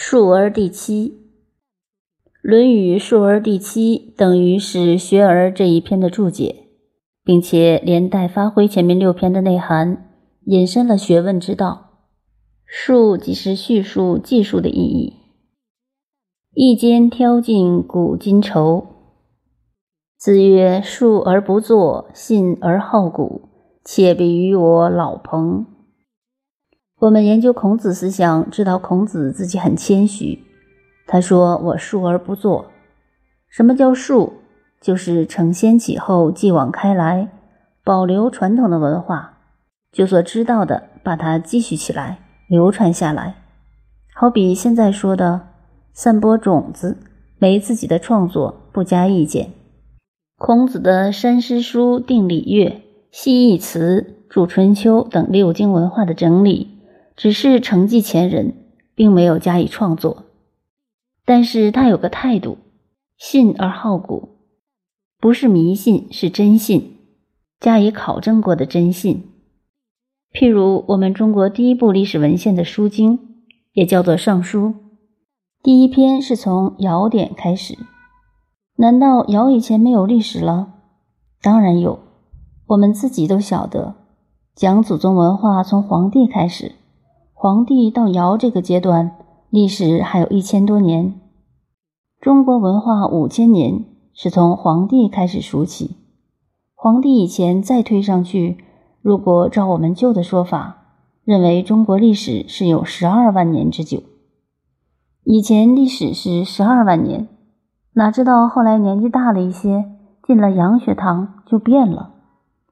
[0.00, 1.10] 述而第七，
[2.40, 6.68] 《论语述而第七》等于是学而这一篇的注解，
[7.24, 10.08] 并且连带发挥前面六篇的内涵，
[10.44, 11.98] 引申了学问之道。
[12.64, 15.14] 述即是叙述、记述的意义。
[16.54, 18.86] 一间挑尽古今愁。
[20.16, 23.48] 子曰：“述而不作，信而好古，
[23.84, 25.66] 且比于我老彭。”
[27.00, 30.42] 我们研究孔子思想，知道孔子自己很谦虚。
[31.06, 32.72] 他说：“我述而不作。”
[33.48, 34.32] 什么叫述？
[34.80, 37.28] 就是承先启后，继往开来，
[37.84, 39.38] 保留传统的文化，
[39.92, 42.18] 就所知道的，把它继续起来，
[42.48, 43.36] 流传下来。
[44.12, 45.42] 好比现在说的，
[45.92, 46.96] 散播种子，
[47.38, 49.52] 没自己的创作，不加意见。
[50.36, 56.77] 孔子的山诗书、定礼乐、系义辞、著春秋等六经文化的整理。
[57.18, 58.54] 只是承继前人，
[58.94, 60.26] 并没有加以创作。
[61.24, 62.58] 但是他有个态度，
[63.16, 64.36] 信而好古，
[65.18, 66.96] 不是迷信，是真信，
[67.58, 69.32] 加以考证过的真信。
[70.32, 73.18] 譬如我们中国第一部历史文献的书经，
[73.72, 74.66] 也叫做《尚书》，
[75.60, 77.76] 第一篇是从尧典开始。
[78.76, 80.74] 难道尧以前没有历史了？
[81.42, 81.98] 当然有，
[82.68, 83.96] 我们自己都晓得，
[84.54, 86.76] 讲祖宗文化从黄帝开始。
[87.40, 89.12] 黄帝到尧这个阶段，
[89.48, 91.20] 历史还有一千多年。
[92.20, 95.94] 中国文化五千年是从黄帝开始数起。
[96.74, 98.58] 黄帝以前再推上去，
[99.02, 100.78] 如果照我们旧的说法，
[101.22, 104.02] 认为中国历史是有十二万年之久。
[105.22, 107.28] 以前历史是十二万年，
[107.92, 109.84] 哪知道后来年纪大了一些，
[110.26, 112.14] 进了洋学堂就变了，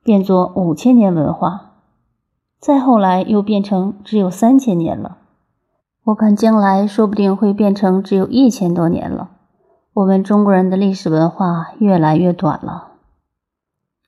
[0.02, 1.65] 变作五千年文化。
[2.60, 5.18] 再后来又变成只有三千年了，
[6.04, 9.30] 我看将来说不定会变成只有一千多年了。
[9.92, 12.92] 我们中国人的历史文化越来越短了。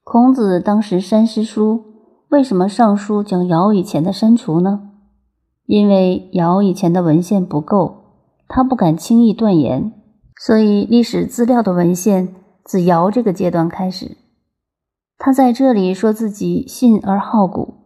[0.04, 1.84] 孔子当时删诗书，
[2.28, 4.90] 为什么《尚书》将尧以前的删除呢？
[5.66, 7.96] 因为尧以前的文献不够，
[8.48, 9.92] 他不敢轻易断言，
[10.36, 12.34] 所以历史资料的文献
[12.64, 14.16] 自尧这个阶段开始。
[15.18, 17.77] 他在这里说自己信而好古。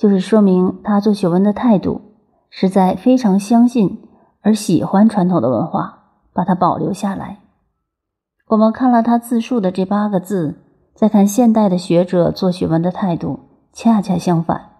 [0.00, 2.00] 就是说明他做学问的态度，
[2.48, 4.00] 是在非常相信
[4.40, 7.40] 而喜欢传统的文化，把它保留下来。
[8.48, 10.56] 我们看了他自述的这八个字，
[10.94, 13.40] 再看现代的学者做学问的态度，
[13.74, 14.70] 恰恰相反。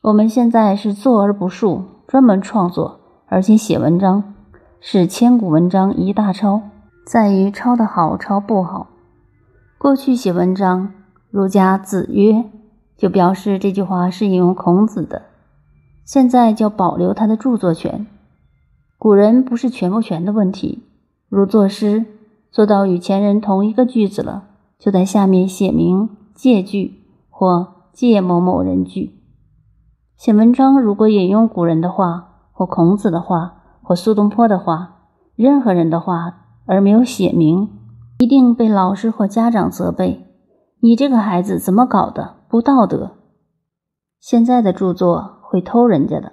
[0.00, 4.32] 我们现在是坐而不述，专门创作，而且写文章
[4.80, 6.62] 是千古文章一大抄，
[7.06, 8.86] 在于抄的好抄不好。
[9.76, 10.94] 过去写文章，
[11.30, 12.61] 儒家子曰。
[13.02, 15.22] 就表示这句话是引用孔子的，
[16.04, 18.06] 现在就保留他的著作权。
[18.96, 20.84] 古人不是全不全的问题，
[21.28, 22.04] 如作诗
[22.52, 24.44] 做到与前人同一个句子了，
[24.78, 29.18] 就在下面写明借句或借某某人句。
[30.16, 34.98] 写文章如果引用古人的话，或孔子的话，或苏东坡的话，
[35.34, 37.68] 任何人的话，而没有写明，
[38.20, 40.21] 一定被老师或家长责备：
[40.84, 42.38] 你这个孩子怎么搞的？
[42.48, 43.12] 不道德。
[44.18, 46.32] 现在的著作会偷人家的，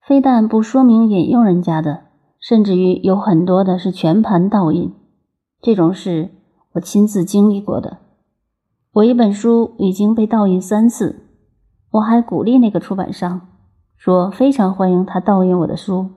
[0.00, 2.04] 非但不说明引用人家的，
[2.40, 4.94] 甚至于有很多的是全盘盗印。
[5.60, 6.30] 这种事
[6.72, 7.98] 我亲自经历过的。
[8.94, 11.26] 我一本书已经被盗印三次，
[11.90, 13.48] 我还鼓励那个出版商，
[13.98, 16.08] 说非常欢迎他盗印我的书，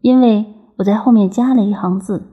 [0.00, 0.46] 因为
[0.78, 2.24] 我在后面加了一行字，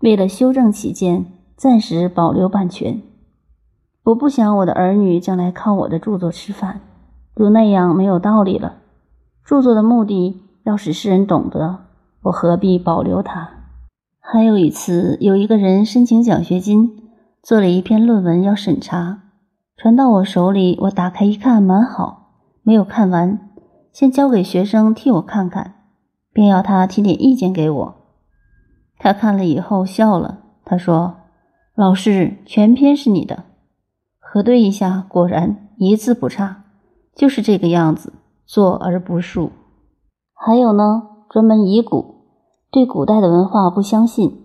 [0.00, 1.24] 为了修正起见，
[1.56, 3.00] 暂时保留版权。
[4.04, 6.80] 我不想我的儿女将来靠我的著作吃饭，
[7.34, 8.76] 如那样没有道理了。
[9.42, 11.78] 著作的目的要使世人懂得，
[12.24, 13.48] 我何必保留它？
[14.20, 16.90] 还有一次，有一个人申请奖学金，
[17.42, 19.20] 做了一篇论文要审查，
[19.74, 22.32] 传到我手里，我打开一看，蛮好，
[22.62, 23.50] 没有看完，
[23.90, 25.76] 先交给学生替我看看，
[26.30, 27.94] 并要他提点意见给我。
[28.98, 31.14] 他看了以后笑了，他说
[31.74, 33.44] ：“老师，全篇是你的。”
[34.34, 36.64] 核对一下，果然一字不差，
[37.14, 38.14] 就是这个样子，
[38.44, 39.52] 坐而不述。
[40.34, 42.16] 还有呢，专门遗古，
[42.72, 44.44] 对古代的文化不相信，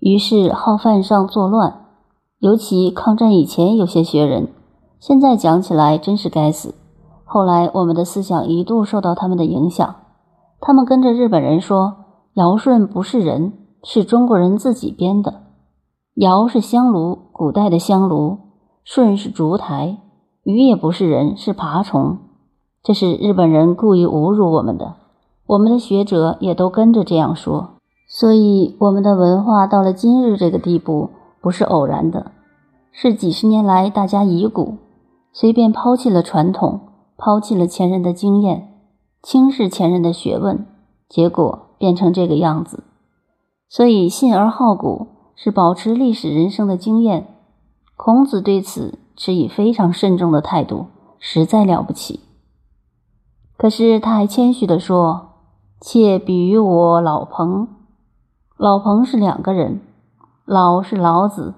[0.00, 1.84] 于是好犯上作乱。
[2.40, 4.48] 尤其抗战以前有些学人，
[4.98, 6.74] 现在讲起来真是该死。
[7.22, 9.94] 后来我们的思想一度受到他们的影响，
[10.58, 11.94] 他们跟着日本人说
[12.34, 13.52] 尧舜不是人，
[13.84, 15.42] 是中国人自己编的。
[16.16, 18.47] 尧是香炉，古代的香炉。
[18.90, 19.98] 舜是烛台，
[20.44, 22.16] 鱼也不是人，是爬虫。
[22.82, 24.94] 这是日本人故意侮辱我们的。
[25.46, 27.72] 我们的学者也都跟着这样说。
[28.08, 31.10] 所以，我们的文化到了今日这个地步，
[31.42, 32.32] 不是偶然的，
[32.90, 34.78] 是几十年来大家遗骨，
[35.34, 36.80] 随便抛弃了传统，
[37.18, 38.72] 抛弃了前人的经验，
[39.22, 40.64] 轻视前人的学问，
[41.06, 42.84] 结果变成这个样子。
[43.68, 47.34] 所以，信而好古是保持历史人生的经验。
[47.98, 50.86] 孔子对此持以非常慎重的态度，
[51.18, 52.20] 实在了不起。
[53.56, 55.30] 可是他还谦虚地说
[55.82, 57.66] ：“妾比于我老彭。”
[58.56, 59.80] 老彭是两个人，
[60.44, 61.54] 老是老子，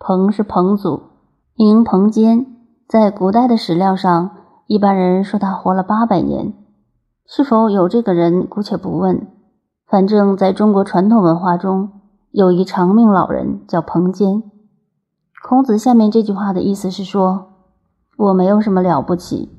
[0.00, 1.00] 彭是彭祖，
[1.54, 2.44] 名彭坚。
[2.88, 4.32] 在古代的史料上，
[4.66, 6.52] 一般人说他活了八百年。
[7.24, 9.28] 是否有这个人，姑且不问。
[9.86, 11.92] 反正在中国传统文化中，
[12.32, 14.42] 有一长命老人叫彭坚。
[15.46, 17.48] 孔子下面这句话的意思是说，
[18.16, 19.50] 我没有什么了不起，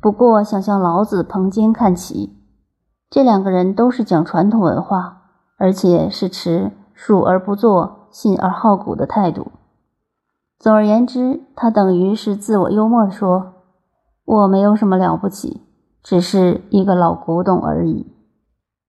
[0.00, 2.38] 不过想向老子、彭坚看齐。
[3.10, 5.24] 这两个人都是讲传统文化。
[5.58, 9.52] 而且是持述而不作、信而好古的态度。
[10.58, 13.54] 总而言之，他等于是自我幽默地说
[14.24, 15.62] ：“我没有什么了不起，
[16.02, 18.12] 只是一个老古董而已。”